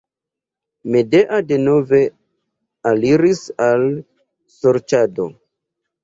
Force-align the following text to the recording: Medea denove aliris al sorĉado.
Medea 0.93 1.41
denove 1.49 1.99
aliris 2.91 3.41
al 3.65 3.85
sorĉado. 4.55 5.27